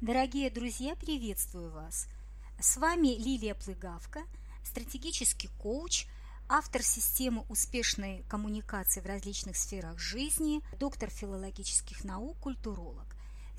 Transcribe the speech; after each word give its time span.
Дорогие 0.00 0.48
друзья, 0.48 0.94
приветствую 0.94 1.72
вас! 1.72 2.06
С 2.60 2.76
вами 2.76 3.08
Лилия 3.18 3.56
Плыгавка, 3.56 4.20
стратегический 4.64 5.48
коуч, 5.60 6.06
автор 6.48 6.84
системы 6.84 7.44
успешной 7.48 8.24
коммуникации 8.30 9.00
в 9.00 9.06
различных 9.06 9.56
сферах 9.56 9.98
жизни, 9.98 10.62
доктор 10.78 11.10
филологических 11.10 12.04
наук, 12.04 12.38
культуролог. 12.38 13.06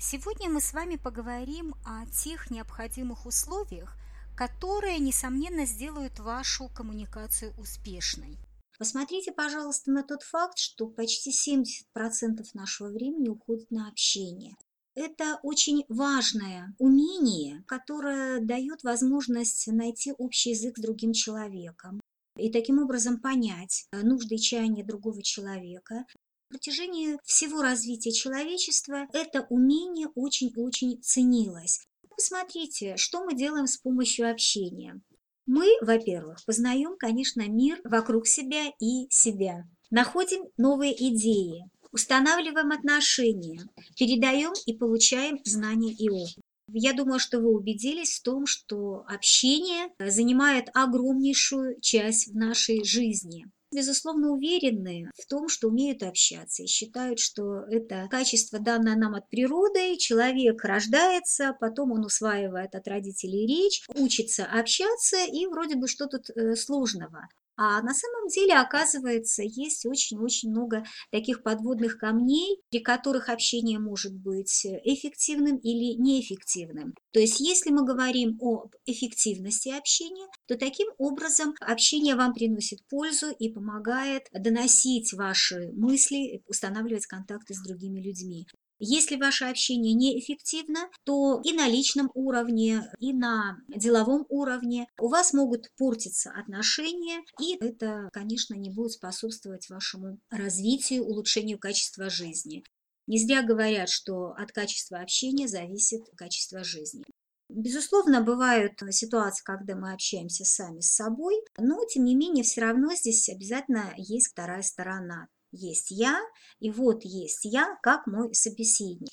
Сегодня 0.00 0.48
мы 0.48 0.62
с 0.62 0.72
вами 0.72 0.96
поговорим 0.96 1.74
о 1.84 2.06
тех 2.06 2.50
необходимых 2.50 3.26
условиях, 3.26 3.98
которые, 4.34 4.98
несомненно, 4.98 5.66
сделают 5.66 6.20
вашу 6.20 6.70
коммуникацию 6.70 7.52
успешной. 7.58 8.38
Посмотрите, 8.78 9.30
пожалуйста, 9.32 9.90
на 9.90 10.02
тот 10.02 10.22
факт, 10.22 10.56
что 10.56 10.86
почти 10.86 11.32
70% 11.32 12.40
нашего 12.54 12.88
времени 12.88 13.28
уходит 13.28 13.70
на 13.70 13.88
общение. 13.88 14.56
Это 15.00 15.40
очень 15.42 15.86
важное 15.88 16.74
умение, 16.78 17.64
которое 17.66 18.38
дает 18.38 18.82
возможность 18.82 19.66
найти 19.68 20.12
общий 20.18 20.50
язык 20.50 20.76
с 20.76 20.82
другим 20.82 21.14
человеком 21.14 22.02
и 22.36 22.52
таким 22.52 22.82
образом 22.82 23.18
понять 23.18 23.86
нужды 23.92 24.34
и 24.34 24.38
чаяния 24.38 24.84
другого 24.84 25.22
человека. 25.22 26.04
На 26.50 26.58
протяжении 26.58 27.16
всего 27.24 27.62
развития 27.62 28.12
человечества 28.12 29.06
это 29.14 29.46
умение 29.48 30.08
очень-очень 30.14 31.00
ценилось. 31.00 31.80
Посмотрите, 32.10 32.98
что 32.98 33.24
мы 33.24 33.34
делаем 33.34 33.68
с 33.68 33.78
помощью 33.78 34.30
общения. 34.30 35.00
Мы, 35.46 35.66
во-первых, 35.80 36.44
познаем, 36.44 36.98
конечно, 36.98 37.48
мир 37.48 37.80
вокруг 37.84 38.26
себя 38.26 38.70
и 38.78 39.08
себя. 39.08 39.64
Находим 39.88 40.44
новые 40.58 40.92
идеи, 40.92 41.70
устанавливаем 41.92 42.72
отношения, 42.72 43.62
передаем 43.96 44.52
и 44.66 44.74
получаем 44.74 45.38
знания 45.44 45.92
и 45.92 46.08
опыт. 46.08 46.44
Я 46.72 46.92
думаю, 46.92 47.18
что 47.18 47.40
вы 47.40 47.52
убедились 47.52 48.18
в 48.18 48.22
том, 48.22 48.46
что 48.46 49.04
общение 49.08 49.88
занимает 49.98 50.68
огромнейшую 50.72 51.80
часть 51.80 52.28
в 52.28 52.36
нашей 52.36 52.84
жизни. 52.84 53.46
Безусловно, 53.72 54.32
уверены 54.32 55.10
в 55.16 55.26
том, 55.26 55.48
что 55.48 55.68
умеют 55.68 56.02
общаться 56.02 56.64
и 56.64 56.66
считают, 56.66 57.20
что 57.20 57.60
это 57.70 58.08
качество, 58.10 58.58
данное 58.58 58.96
нам 58.96 59.14
от 59.14 59.28
природы. 59.28 59.96
Человек 59.96 60.64
рождается, 60.64 61.56
потом 61.60 61.92
он 61.92 62.04
усваивает 62.04 62.74
от 62.74 62.88
родителей 62.88 63.46
речь, 63.46 63.84
учится 63.94 64.44
общаться, 64.44 65.18
и 65.24 65.46
вроде 65.46 65.76
бы 65.76 65.86
что 65.86 66.06
тут 66.06 66.30
э, 66.30 66.56
сложного. 66.56 67.28
А 67.62 67.82
на 67.82 67.92
самом 67.92 68.28
деле, 68.28 68.54
оказывается, 68.54 69.42
есть 69.42 69.84
очень-очень 69.84 70.48
много 70.48 70.82
таких 71.10 71.42
подводных 71.42 71.98
камней, 71.98 72.58
при 72.70 72.80
которых 72.80 73.28
общение 73.28 73.78
может 73.78 74.14
быть 74.14 74.64
эффективным 74.64 75.58
или 75.58 75.94
неэффективным. 76.00 76.94
То 77.12 77.20
есть, 77.20 77.38
если 77.38 77.68
мы 77.68 77.84
говорим 77.84 78.38
об 78.40 78.72
эффективности 78.86 79.68
общения, 79.68 80.26
то 80.46 80.56
таким 80.56 80.88
образом 80.96 81.52
общение 81.60 82.14
вам 82.14 82.32
приносит 82.32 82.78
пользу 82.88 83.26
и 83.38 83.50
помогает 83.52 84.22
доносить 84.32 85.12
ваши 85.12 85.70
мысли, 85.74 86.42
устанавливать 86.48 87.04
контакты 87.04 87.52
с 87.52 87.62
другими 87.62 88.00
людьми. 88.00 88.46
Если 88.82 89.16
ваше 89.16 89.44
общение 89.44 89.92
неэффективно, 89.92 90.88
то 91.04 91.42
и 91.44 91.52
на 91.52 91.68
личном 91.68 92.10
уровне, 92.14 92.82
и 92.98 93.12
на 93.12 93.58
деловом 93.68 94.24
уровне 94.30 94.86
у 94.98 95.08
вас 95.08 95.34
могут 95.34 95.70
портиться 95.76 96.32
отношения, 96.32 97.20
и 97.38 97.56
это, 97.56 98.08
конечно, 98.10 98.54
не 98.54 98.70
будет 98.70 98.92
способствовать 98.92 99.68
вашему 99.68 100.18
развитию, 100.30 101.04
улучшению 101.04 101.58
качества 101.58 102.08
жизни. 102.08 102.64
Не 103.06 103.18
зря 103.18 103.42
говорят, 103.42 103.90
что 103.90 104.32
от 104.32 104.50
качества 104.52 105.00
общения 105.00 105.46
зависит 105.46 106.00
качество 106.16 106.64
жизни. 106.64 107.04
Безусловно, 107.50 108.22
бывают 108.22 108.80
ситуации, 108.92 109.42
когда 109.44 109.74
мы 109.74 109.92
общаемся 109.92 110.44
сами 110.46 110.80
с 110.80 110.94
собой, 110.94 111.34
но 111.58 111.84
тем 111.84 112.04
не 112.04 112.14
менее 112.14 112.44
все 112.44 112.62
равно 112.62 112.94
здесь 112.94 113.28
обязательно 113.28 113.92
есть 113.98 114.28
вторая 114.28 114.62
сторона 114.62 115.28
есть 115.52 115.90
я, 115.90 116.20
и 116.58 116.70
вот 116.70 117.04
есть 117.04 117.44
я 117.44 117.76
как 117.82 118.06
мой 118.06 118.34
собеседник. 118.34 119.12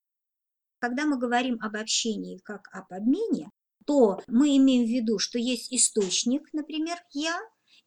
Когда 0.80 1.06
мы 1.06 1.18
говорим 1.18 1.58
об 1.62 1.76
общении 1.76 2.40
как 2.44 2.68
об 2.72 2.92
обмене, 2.94 3.50
то 3.86 4.20
мы 4.28 4.56
имеем 4.58 4.86
в 4.86 4.90
виду, 4.90 5.18
что 5.18 5.40
есть 5.40 5.74
источник, 5.74 6.44
например, 6.54 6.98
я, 7.14 7.40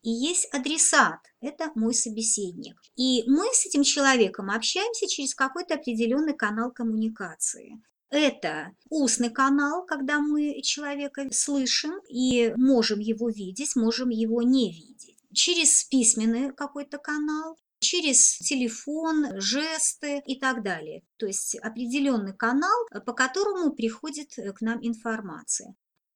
и 0.02 0.10
есть 0.10 0.48
адресат, 0.52 1.20
это 1.40 1.70
мой 1.74 1.94
собеседник. 1.94 2.80
И 2.96 3.22
мы 3.26 3.46
с 3.52 3.66
этим 3.66 3.82
человеком 3.82 4.50
общаемся 4.50 5.06
через 5.06 5.34
какой-то 5.34 5.74
определенный 5.74 6.34
канал 6.34 6.72
коммуникации. 6.72 7.82
Это 8.08 8.72
устный 8.88 9.30
канал, 9.30 9.84
когда 9.86 10.18
мы 10.18 10.62
человека 10.62 11.28
слышим 11.30 12.00
и 12.08 12.52
можем 12.56 12.98
его 12.98 13.28
видеть, 13.28 13.76
можем 13.76 14.08
его 14.08 14.42
не 14.42 14.72
видеть. 14.72 15.16
Через 15.32 15.84
письменный 15.84 16.52
какой-то 16.52 16.98
канал 16.98 17.56
через 17.80 18.38
телефон, 18.38 19.40
жесты 19.40 20.22
и 20.26 20.38
так 20.38 20.62
далее. 20.62 21.02
То 21.16 21.26
есть 21.26 21.56
определенный 21.56 22.34
канал, 22.34 22.86
по 23.04 23.12
которому 23.12 23.72
приходит 23.72 24.38
э, 24.38 24.52
к 24.52 24.60
нам 24.60 24.78
информация. 24.86 25.74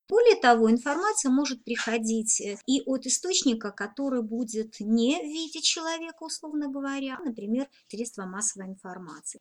Более 0.09 0.37
того, 0.37 0.71
информация 0.71 1.31
может 1.31 1.65
приходить 1.65 2.41
э, 2.41 2.59
и 2.67 2.83
от 2.83 3.07
источника, 3.07 3.73
который 3.73 4.23
будет 4.23 4.79
не 4.81 5.19
в 5.19 5.25
виде 5.25 5.61
человека, 5.63 6.23
условно 6.23 6.69
говоря, 6.69 7.19
например, 7.25 7.69
средства 7.89 8.27
массовой 8.27 8.69
информации. 8.69 9.41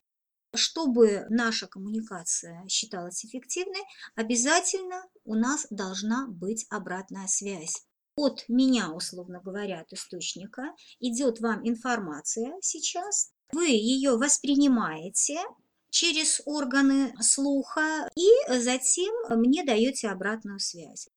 Чтобы 0.56 1.26
наша 1.30 1.68
коммуникация 1.68 2.66
считалась 2.70 3.26
эффективной, 3.26 3.82
обязательно 4.16 5.04
у 5.26 5.36
нас 5.36 5.68
должна 5.70 6.28
быть 6.28 6.66
обратная 6.70 7.28
связь 7.28 7.86
от 8.16 8.46
меня, 8.48 8.92
условно 8.92 9.42
говоря, 9.44 9.82
от 9.82 9.94
источника, 9.94 10.74
идет 11.00 11.40
вам 11.40 11.68
информация 11.68 12.54
сейчас, 12.62 13.32
вы 13.52 13.68
ее 13.68 14.18
воспринимаете 14.18 15.40
через 15.90 16.42
органы 16.46 17.14
слуха 17.22 18.10
и 18.16 18.30
затем 18.60 19.14
мне 19.30 19.64
даете 19.64 20.10
обратную 20.10 20.60
связь. 20.60 21.08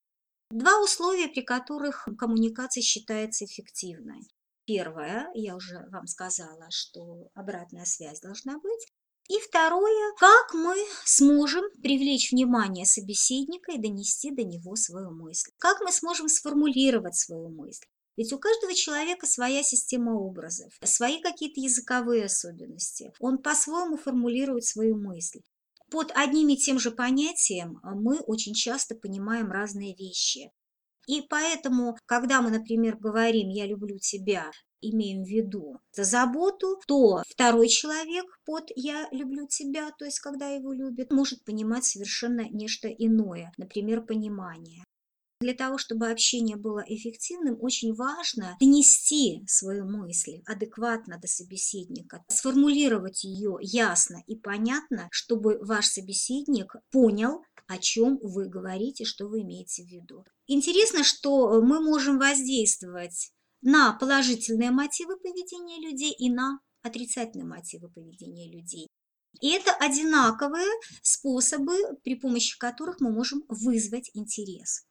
Два 0.51 0.83
условия, 0.83 1.29
при 1.29 1.41
которых 1.41 2.07
коммуникация 2.19 2.83
считается 2.83 3.47
эффективной. 3.47 4.29
Первое, 4.67 5.31
я 5.35 5.57
уже 5.57 5.87
вам 5.91 6.07
сказала, 6.07 6.67
что 6.71 7.31
обратная 7.35 7.85
связь 7.85 8.21
должна 8.21 8.59
быть. 8.59 8.87
И 9.29 9.41
второе, 9.41 10.13
как 10.19 10.55
мы 10.55 10.77
сможем 11.05 11.65
привлечь 11.83 12.31
внимание 12.31 12.87
собеседника 12.87 13.73
и 13.73 13.79
донести 13.79 14.31
до 14.31 14.45
него 14.45 14.77
свою 14.77 15.11
мысль. 15.11 15.51
Как 15.59 15.81
мы 15.81 15.91
сможем 15.91 16.29
сформулировать 16.29 17.17
свою 17.17 17.49
мысль. 17.49 17.87
Ведь 18.17 18.33
у 18.33 18.39
каждого 18.39 18.73
человека 18.73 19.27
своя 19.27 19.63
система 19.63 20.13
образов, 20.13 20.73
свои 20.83 21.21
какие-то 21.21 21.61
языковые 21.61 22.27
особенности. 22.27 23.13
Он 23.19 23.39
по-своему 23.39 23.97
формулирует 23.97 24.65
свою 24.65 24.97
мысль. 24.97 25.41
Под 25.91 26.13
одним 26.15 26.49
и 26.49 26.57
тем 26.57 26.79
же 26.79 26.91
понятием 26.91 27.81
мы 27.83 28.19
очень 28.21 28.55
часто 28.55 28.95
понимаем 28.95 29.51
разные 29.51 29.95
вещи. 29.95 30.51
И 31.07 31.23
поэтому, 31.23 31.97
когда 32.07 32.43
мы, 32.43 32.51
например, 32.51 32.97
говорим 32.97 33.49
«я 33.49 33.67
люблю 33.67 33.99
тебя», 33.99 34.51
имеем 34.81 35.25
в 35.25 35.29
виду 35.29 35.79
за 35.93 36.05
заботу, 36.05 36.81
то 36.87 37.23
второй 37.29 37.69
человек 37.69 38.25
под 38.45 38.71
«я 38.77 39.09
люблю 39.11 39.47
тебя», 39.47 39.91
то 39.99 40.05
есть 40.05 40.21
когда 40.21 40.49
его 40.49 40.73
любят, 40.73 41.13
может 41.13 41.45
понимать 41.45 41.85
совершенно 41.85 42.49
нечто 42.49 42.89
иное, 42.89 43.53
например, 43.57 44.03
понимание. 44.03 44.85
Для 45.41 45.53
того, 45.53 45.77
чтобы 45.77 46.09
общение 46.09 46.57
было 46.57 46.83
эффективным, 46.87 47.59
очень 47.61 47.95
важно 47.95 48.57
донести 48.59 49.43
свою 49.47 49.85
мысль 49.85 50.41
адекватно 50.47 51.19
до 51.21 51.29
собеседника, 51.29 52.25
сформулировать 52.29 53.23
ее 53.23 53.59
ясно 53.61 54.23
и 54.27 54.37
понятно, 54.37 55.09
чтобы 55.11 55.59
ваш 55.61 55.89
собеседник 55.89 56.75
понял, 56.91 57.43
о 57.67 57.79
чем 57.79 58.19
вы 58.23 58.49
говорите, 58.49 59.05
что 59.05 59.27
вы 59.27 59.43
имеете 59.43 59.83
в 59.83 59.89
виду. 59.89 60.25
Интересно, 60.47 61.05
что 61.05 61.61
мы 61.61 61.81
можем 61.81 62.19
воздействовать 62.19 63.33
на 63.63 63.93
положительные 63.93 64.71
мотивы 64.71 65.17
поведения 65.19 65.81
людей 65.81 66.13
и 66.13 66.31
на 66.31 66.61
отрицательные 66.83 67.47
мотивы 67.47 67.89
поведения 67.89 68.51
людей. 68.51 68.89
И 69.41 69.51
это 69.51 69.73
одинаковые 69.73 70.69
способы, 71.03 71.75
при 72.03 72.15
помощи 72.15 72.59
которых 72.59 73.01
мы 73.01 73.11
можем 73.11 73.45
вызвать 73.49 74.11
интерес. 74.15 74.87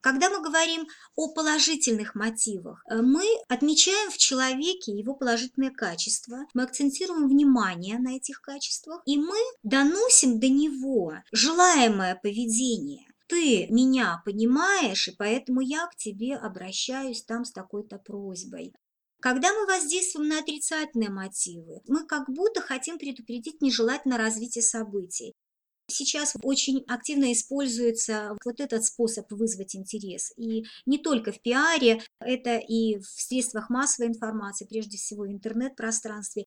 Когда 0.00 0.30
мы 0.30 0.40
говорим 0.40 0.86
о 1.16 1.32
положительных 1.32 2.14
мотивах, 2.14 2.84
э, 2.88 3.02
мы 3.02 3.24
отмечаем 3.48 4.10
в 4.10 4.16
человеке 4.16 4.92
его 4.92 5.14
положительные 5.14 5.72
качества, 5.72 6.46
мы 6.54 6.62
акцентируем 6.62 7.28
внимание 7.28 7.98
на 7.98 8.16
этих 8.16 8.40
качествах, 8.40 9.02
и 9.06 9.18
мы 9.18 9.36
доносим 9.64 10.38
до 10.38 10.48
него 10.48 11.14
желаемое 11.32 12.14
поведение 12.14 13.07
ты 13.28 13.66
меня 13.68 14.22
понимаешь, 14.24 15.08
и 15.08 15.12
поэтому 15.16 15.60
я 15.60 15.86
к 15.86 15.96
тебе 15.96 16.36
обращаюсь 16.36 17.22
там 17.22 17.44
с 17.44 17.52
такой-то 17.52 17.98
просьбой. 17.98 18.72
Когда 19.20 19.52
мы 19.52 19.66
воздействуем 19.66 20.28
на 20.28 20.38
отрицательные 20.38 21.10
мотивы, 21.10 21.80
мы 21.86 22.06
как 22.06 22.28
будто 22.28 22.60
хотим 22.60 22.98
предупредить 22.98 23.60
нежелательное 23.60 24.18
развитие 24.18 24.62
событий. 24.62 25.34
Сейчас 25.90 26.36
очень 26.42 26.84
активно 26.86 27.32
используется 27.32 28.36
вот 28.44 28.60
этот 28.60 28.84
способ 28.84 29.30
вызвать 29.32 29.74
интерес. 29.74 30.32
И 30.36 30.64
не 30.86 30.98
только 30.98 31.32
в 31.32 31.40
пиаре, 31.40 32.02
это 32.20 32.58
и 32.58 32.98
в 32.98 33.06
средствах 33.06 33.70
массовой 33.70 34.08
информации, 34.08 34.66
прежде 34.66 34.98
всего 34.98 35.22
в 35.22 35.28
интернет-пространстве. 35.28 36.44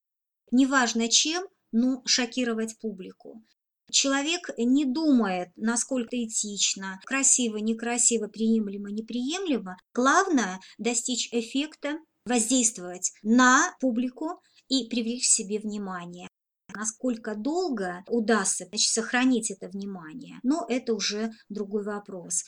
Неважно 0.51 1.09
чем, 1.09 1.43
но 1.71 2.03
шокировать 2.05 2.77
публику. 2.79 3.43
Человек 3.91 4.49
не 4.57 4.85
думает, 4.85 5.49
насколько 5.55 6.15
этично, 6.15 6.99
красиво, 7.05 7.57
некрасиво, 7.57 8.27
приемлемо, 8.27 8.89
неприемлемо. 8.91 9.77
Главное– 9.93 10.59
достичь 10.77 11.29
эффекта, 11.31 11.97
воздействовать 12.25 13.11
на 13.23 13.75
публику 13.79 14.41
и 14.67 14.88
привлечь 14.88 15.23
к 15.23 15.31
себе 15.31 15.59
внимание. 15.59 16.27
Насколько 16.73 17.35
долго 17.35 18.03
удастся 18.07 18.65
значит, 18.65 18.91
сохранить 18.91 19.51
это 19.51 19.67
внимание, 19.67 20.39
но 20.43 20.65
это 20.69 20.93
уже 20.93 21.31
другой 21.49 21.83
вопрос. 21.83 22.45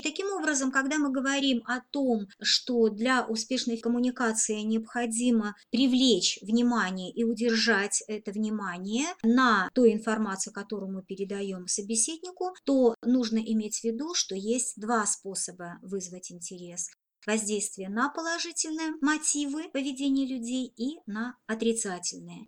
Таким 0.00 0.28
образом, 0.32 0.70
когда 0.70 0.98
мы 0.98 1.10
говорим 1.10 1.62
о 1.66 1.80
том, 1.80 2.28
что 2.40 2.88
для 2.88 3.26
успешной 3.26 3.78
коммуникации 3.78 4.60
необходимо 4.60 5.56
привлечь 5.70 6.38
внимание 6.40 7.10
и 7.12 7.24
удержать 7.24 8.04
это 8.06 8.30
внимание 8.30 9.06
на 9.24 9.68
той 9.74 9.92
информации, 9.92 10.52
которую 10.52 10.92
мы 10.92 11.02
передаем 11.02 11.66
собеседнику, 11.66 12.54
то 12.64 12.94
нужно 13.02 13.38
иметь 13.38 13.80
в 13.80 13.84
виду, 13.84 14.14
что 14.14 14.36
есть 14.36 14.80
два 14.80 15.04
способа 15.04 15.78
вызвать 15.82 16.30
интерес 16.30 16.90
воздействие 17.26 17.88
на 17.88 18.08
положительные 18.08 18.92
мотивы 19.00 19.68
поведения 19.70 20.26
людей 20.26 20.72
и 20.76 20.98
на 21.06 21.36
отрицательные. 21.46 22.46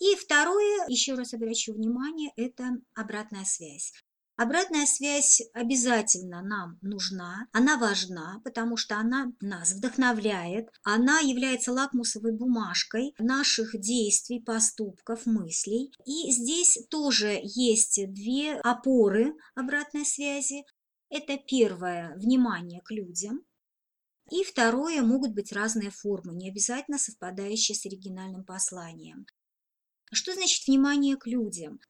И 0.00 0.14
второе, 0.16 0.86
еще 0.88 1.14
раз 1.14 1.32
обращу 1.32 1.72
внимание, 1.72 2.30
это 2.36 2.76
обратная 2.94 3.44
связь. 3.44 3.92
Обратная 4.38 4.86
связь 4.86 5.42
обязательно 5.52 6.42
нам 6.42 6.78
нужна, 6.80 7.48
она 7.52 7.76
важна, 7.76 8.40
потому 8.44 8.76
что 8.76 8.96
она 8.96 9.32
нас 9.40 9.72
вдохновляет, 9.72 10.68
она 10.84 11.18
является 11.18 11.72
лакмусовой 11.72 12.30
бумажкой 12.30 13.14
наших 13.18 13.76
действий, 13.80 14.40
поступков, 14.40 15.26
мыслей. 15.26 15.92
И 16.04 16.30
здесь 16.30 16.78
тоже 16.88 17.40
есть 17.42 18.00
две 18.12 18.54
опоры 18.60 19.34
обратной 19.56 20.06
связи. 20.06 20.62
Это 21.10 21.36
первое– 21.36 22.14
внимание 22.16 22.80
к 22.82 22.92
людям, 22.92 23.40
и 24.30 24.44
второе– 24.44 25.02
могут 25.02 25.34
быть 25.34 25.52
разные 25.52 25.90
формы, 25.90 26.36
не 26.36 26.48
обязательно 26.48 26.98
совпадающие 26.98 27.74
с 27.74 27.84
оригинальным 27.86 28.44
посланием. 28.44 29.26
Что 30.12 30.32
значит 30.32 30.68
внимание 30.68 31.16
к 31.16 31.26
людям? 31.26 31.80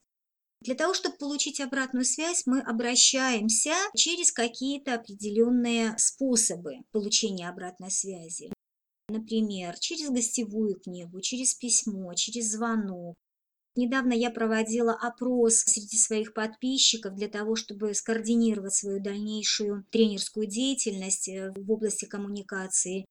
Для 0.61 0.75
того, 0.75 0.93
чтобы 0.93 1.17
получить 1.17 1.61
обратную 1.61 2.05
связь, 2.05 2.43
мы 2.47 2.61
обращаемся 2.61 3.75
через 3.97 4.33
какие-то 4.33 4.95
определенные 4.95 5.97
способы 5.99 6.79
получения 6.91 7.49
обратной 7.49 7.91
связи. 7.91 8.53
Например, 9.09 9.79
через 9.79 10.11
гостевую 10.11 10.81
книгу, 10.81 11.21
через 11.21 11.55
письмо, 11.55 12.13
через 12.15 12.51
звонок. 12.51 13.15
Недавно 13.77 14.13
я 14.13 14.31
проводила 14.31 14.93
опрос 14.93 15.61
среди 15.61 15.97
своих 15.97 16.35
подписчиков 16.35 17.15
для 17.15 17.29
того, 17.29 17.55
чтобы 17.55 17.95
скоординировать 17.95 18.75
свою 18.75 19.01
дальнейшую 19.01 19.87
тренерскую 19.91 20.49
деятельность 20.49 21.29
э, 21.29 21.53
в 21.55 21.71
области 21.71 22.05
коммуникации 22.05 23.05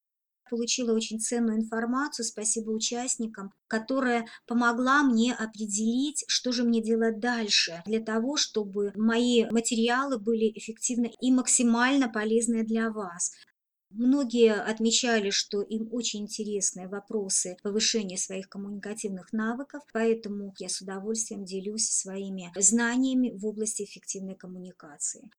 получила 0.49 0.93
очень 0.93 1.19
ценную 1.19 1.57
информацию, 1.57 2.25
спасибо 2.25 2.71
участникам, 2.71 3.51
которая 3.67 4.25
помогла 4.45 5.03
мне 5.03 5.33
определить, 5.33 6.23
что 6.27 6.51
же 6.51 6.63
мне 6.63 6.81
делать 6.81 7.19
дальше, 7.19 7.81
для 7.85 7.99
того, 7.99 8.37
чтобы 8.37 8.91
мои 8.95 9.45
материалы 9.49 10.17
были 10.19 10.51
эффективны 10.55 11.11
и 11.21 11.31
максимально 11.31 12.09
полезны 12.09 12.63
для 12.63 12.89
вас. 12.89 13.31
Многие 13.89 14.53
отмечали, 14.53 15.29
что 15.29 15.61
им 15.61 15.87
очень 15.93 16.23
интересны 16.23 16.89
вопросы 16.89 17.55
повышения 17.63 18.17
своих 18.17 18.49
коммуникативных 18.49 19.31
навыков, 19.31 19.81
поэтому 19.93 20.53
я 20.59 20.67
с 20.67 20.81
удовольствием 20.81 21.45
делюсь 21.45 21.89
своими 21.89 22.51
знаниями 22.57 23.31
в 23.31 23.45
области 23.45 23.83
эффективной 23.83 24.35
коммуникации. 24.35 25.29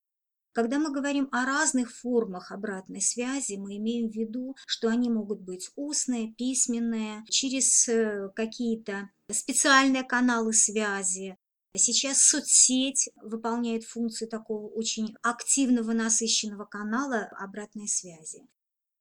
Когда 0.58 0.81
мы 0.81 0.90
говорим 0.90 1.28
о 1.31 1.46
разных 1.46 1.94
формах 1.94 2.50
обратной 2.50 3.00
связи, 3.00 3.55
мы 3.55 3.76
имеем 3.76 4.10
в 4.10 4.12
виду, 4.12 4.56
что 4.66 4.88
они 4.88 5.08
могут 5.08 5.40
быть 5.40 5.70
устные, 5.76 6.32
письменные, 6.32 7.25
через 7.28 7.88
э, 7.88 8.31
какие-то 8.34 9.08
специальные 9.31 10.02
каналы 10.02 10.52
связи. 10.52 11.38
Сейчас 11.76 12.25
соцсеть 12.25 13.08
выполняет 13.22 13.84
функцию 13.84 14.28
такого 14.28 14.66
очень 14.66 15.14
активного, 15.22 15.93
насыщенного 15.93 16.64
канала 16.64 17.28
обратной 17.38 17.87
связи. 17.87 18.44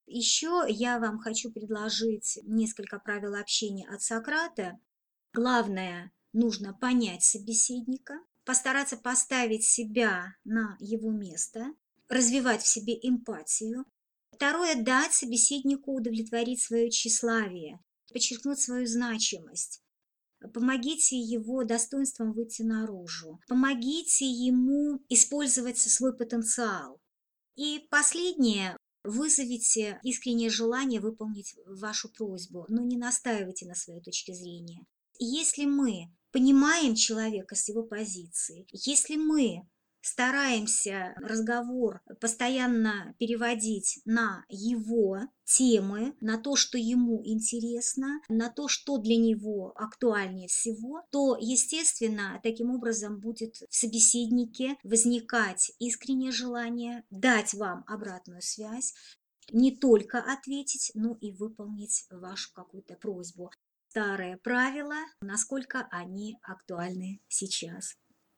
Еще 0.06 0.64
я 0.68 1.00
вам 1.00 1.18
хочу 1.18 1.50
предложить 1.50 2.38
несколько 2.44 3.00
правил 3.00 3.34
общения 3.34 3.88
от 3.88 4.00
Сократа. 4.00 4.78
Главное, 5.32 6.12
нужно 6.32 6.72
понять 6.72 7.24
собеседника, 7.24 8.14
постараться 8.48 8.96
поставить 8.96 9.62
себя 9.62 10.34
на 10.42 10.78
его 10.80 11.10
место, 11.10 11.66
развивать 12.08 12.62
в 12.62 12.66
себе 12.66 12.94
эмпатию. 13.02 13.84
Второе– 14.32 14.74
дать 14.82 15.12
собеседнику 15.12 15.94
удовлетворить 15.94 16.62
свое 16.62 16.88
тщеславие, 16.88 17.78
подчеркнуть 18.10 18.58
свою 18.58 18.86
значимость. 18.86 19.82
Помогите 20.54 21.18
его 21.18 21.64
достоинством 21.64 22.32
выйти 22.32 22.62
наружу. 22.62 23.38
Помогите 23.48 24.24
ему 24.24 25.04
использовать 25.10 25.76
свой 25.76 26.16
потенциал. 26.16 27.02
И 27.54 27.86
последнее– 27.90 28.78
вызовите 29.04 30.00
искреннее 30.02 30.48
желание 30.48 31.02
выполнить 31.02 31.54
вашу 31.66 32.08
просьбу, 32.08 32.64
но 32.70 32.82
не 32.82 32.96
настаивайте 32.96 33.66
на 33.66 33.74
своей 33.74 34.00
точке 34.00 34.32
зрения. 34.32 34.86
Если 35.18 35.66
мы 35.66 36.10
понимаем 36.32 36.94
человека 36.94 37.54
с 37.54 37.68
его 37.68 37.82
позиции, 37.82 38.66
если 38.72 39.16
мы 39.16 39.68
стараемся 40.00 41.14
разговор 41.16 42.00
постоянно 42.20 43.14
переводить 43.18 44.00
на 44.04 44.44
его 44.48 45.18
темы, 45.44 46.14
на 46.20 46.38
то, 46.38 46.56
что 46.56 46.78
ему 46.78 47.20
интересно, 47.24 48.20
на 48.28 48.48
то, 48.48 48.68
что 48.68 48.98
для 48.98 49.16
него 49.16 49.72
актуальнее 49.76 50.48
всего, 50.48 51.02
то, 51.10 51.36
естественно, 51.38 52.40
таким 52.42 52.70
образом 52.70 53.20
будет 53.20 53.56
в 53.56 53.74
собеседнике 53.74 54.76
возникать 54.82 55.72
искреннее 55.78 56.32
желание 56.32 57.04
дать 57.10 57.54
вам 57.54 57.84
обратную 57.86 58.42
связь, 58.42 58.94
не 59.50 59.74
только 59.74 60.18
ответить, 60.18 60.90
но 60.94 61.16
и 61.20 61.32
выполнить 61.32 62.06
вашу 62.10 62.52
какую-то 62.52 62.94
просьбу 62.94 63.50
старые 63.98 64.36
правила, 64.36 64.94
насколько 65.20 65.88
они 65.90 66.38
актуальны 66.44 67.20
сейчас. 67.26 67.96